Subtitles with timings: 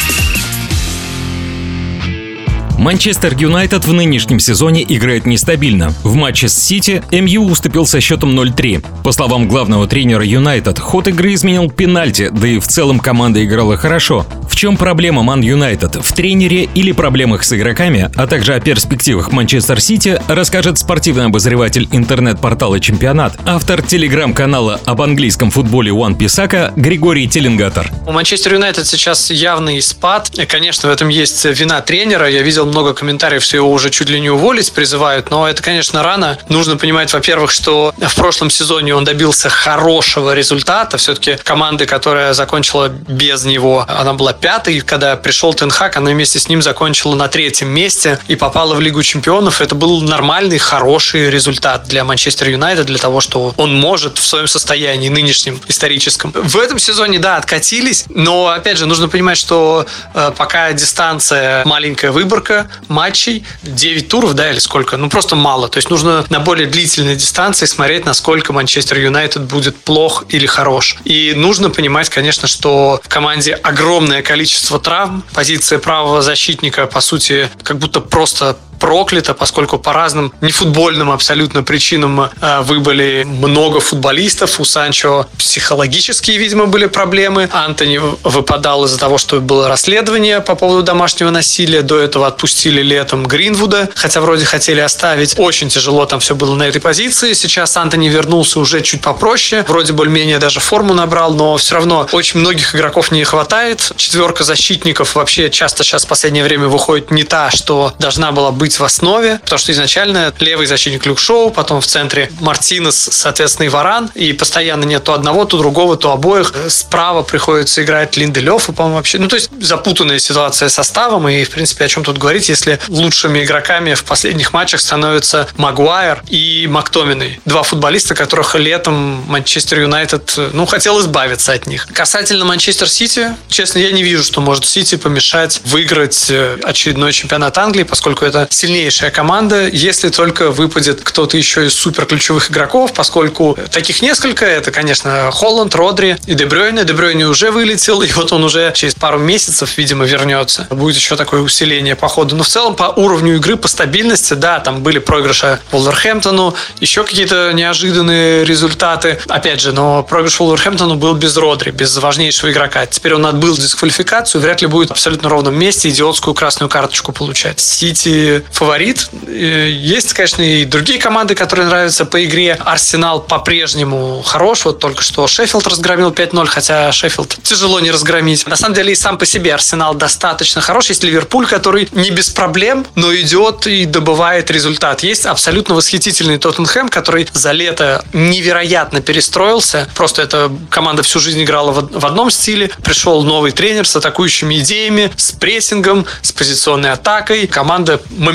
[2.78, 5.92] Манчестер Юнайтед в нынешнем сезоне играет нестабильно.
[6.02, 8.84] В матче с Сити МЮ уступил со счетом 0-3.
[9.02, 13.76] По словам главного тренера Юнайтед, ход игры изменил пенальти, да и в целом команда играла
[13.76, 14.26] хорошо.
[14.54, 15.96] В чем проблема Ман Юнайтед?
[15.96, 21.88] В тренере или проблемах с игроками, а также о перспективах Манчестер Сити расскажет спортивный обозреватель
[21.90, 27.90] интернет-портала «Чемпионат», автор телеграм-канала об английском футболе One Писака Григорий Телингатер.
[28.06, 30.30] У Манчестер Юнайтед сейчас явный спад.
[30.48, 32.30] Конечно, в этом есть вина тренера.
[32.30, 36.04] Я видел много комментариев, что его уже чуть ли не уволить призывают, но это, конечно,
[36.04, 36.38] рано.
[36.48, 40.96] Нужно понимать, во-первых, что в прошлом сезоне он добился хорошего результата.
[40.96, 44.82] Все-таки команды, которая закончила без него, она была пятый.
[44.82, 49.02] Когда пришел Тенхак, она вместе с ним закончила на третьем месте и попала в Лигу
[49.02, 49.62] чемпионов.
[49.62, 54.46] Это был нормальный, хороший результат для Манчестер Юнайтед, для того, что он может в своем
[54.46, 56.30] состоянии нынешнем, историческом.
[56.34, 62.10] В этом сезоне, да, откатились, но, опять же, нужно понимать, что э, пока дистанция маленькая
[62.10, 65.68] выборка матчей, 9 туров, да, или сколько, ну просто мало.
[65.68, 70.98] То есть нужно на более длительной дистанции смотреть, насколько Манчестер Юнайтед будет плох или хорош.
[71.06, 75.22] И нужно понимать, конечно, что в команде огромное количество количество травм.
[75.32, 82.20] Позиция правого защитника, по сути, как будто просто проклято, поскольку по разным нефутбольным абсолютно причинам
[82.20, 84.60] э, выбыли много футболистов.
[84.60, 87.48] У Санчо психологические, видимо, были проблемы.
[87.52, 91.82] Антони выпадал из-за того, что было расследование по поводу домашнего насилия.
[91.82, 95.38] До этого отпустили летом Гринвуда, хотя вроде хотели оставить.
[95.38, 97.32] Очень тяжело там все было на этой позиции.
[97.32, 99.64] Сейчас Антони вернулся уже чуть попроще.
[99.68, 103.92] Вроде более-менее даже форму набрал, но все равно очень многих игроков не хватает.
[103.96, 108.73] Четверка защитников вообще часто сейчас в последнее время выходит не та, что должна была быть
[108.74, 113.66] быть в основе, потому что изначально левый защитник Люк Шоу, потом в центре Мартинес, соответственно,
[113.66, 116.52] и Варан, и постоянно нет то одного, то другого, то обоих.
[116.68, 119.18] Справа приходится играть Линделев, и, по-моему, вообще...
[119.18, 123.44] Ну, то есть запутанная ситуация составом, и, в принципе, о чем тут говорить, если лучшими
[123.44, 127.40] игроками в последних матчах становятся Магуайр и Мактоминой.
[127.44, 131.86] Два футболиста, которых летом Манчестер Юнайтед, ну, хотел избавиться от них.
[131.92, 137.58] Касательно Манчестер Сити, честно, я не вижу, что может Сити помешать выиграть э, очередной чемпионат
[137.58, 143.58] Англии, поскольку это сильнейшая команда, если только выпадет кто-то еще из супер ключевых игроков, поскольку
[143.70, 144.46] таких несколько.
[144.46, 146.84] Это, конечно, Холланд, Родри и Дебрёйне.
[146.84, 150.66] Дебрёйне уже вылетел, и вот он уже через пару месяцев, видимо, вернется.
[150.70, 152.36] Будет еще такое усиление по ходу.
[152.36, 157.52] Но в целом по уровню игры, по стабильности, да, там были проигрыши Волверхэмптону, еще какие-то
[157.52, 159.18] неожиданные результаты.
[159.28, 162.86] Опять же, но проигрыш Волверхэмптону был без Родри, без важнейшего игрока.
[162.86, 167.60] Теперь он отбыл дисквалификацию, вряд ли будет в абсолютно ровном месте идиотскую красную карточку получать.
[167.60, 169.08] Сити фаворит.
[169.28, 172.54] Есть, конечно, и другие команды, которые нравятся по игре.
[172.64, 174.64] Арсенал по-прежнему хорош.
[174.64, 178.46] Вот только что Шеффилд разгромил 5-0, хотя Шеффилд тяжело не разгромить.
[178.46, 180.88] На самом деле и сам по себе Арсенал достаточно хорош.
[180.88, 185.02] Есть Ливерпуль, который не без проблем, но идет и добывает результат.
[185.02, 189.88] Есть абсолютно восхитительный Тоттенхэм, который за лето невероятно перестроился.
[189.94, 192.70] Просто эта команда всю жизнь играла в одном стиле.
[192.82, 197.46] Пришел новый тренер с атакующими идеями, с прессингом, с позиционной атакой.
[197.46, 198.33] Команда моментально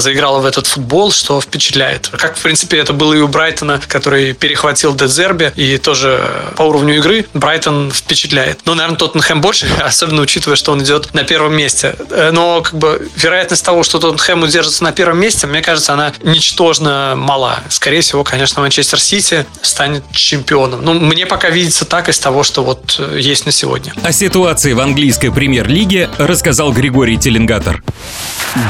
[0.00, 2.08] заиграла в этот футбол, что впечатляет.
[2.08, 6.24] Как, в принципе, это было и у Брайтона, который перехватил Дедзерби, и тоже
[6.56, 8.60] по уровню игры Брайтон впечатляет.
[8.64, 11.96] Ну, наверное, Тоттенхэм больше, особенно учитывая, что он идет на первом месте.
[12.10, 16.12] Э, но, как бы, вероятность того, что Тоттенхэм удержится на первом месте, мне кажется, она
[16.22, 17.60] ничтожно мала.
[17.68, 20.84] Скорее всего, конечно, Манчестер Сити станет чемпионом.
[20.84, 23.92] Ну, мне пока видится так из того, что вот э, есть на сегодня.
[24.02, 27.82] О ситуации в английской премьер-лиге рассказал Григорий Теленгатор.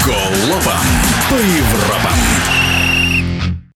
[0.04, 0.67] Голова
[1.28, 2.37] по Европам.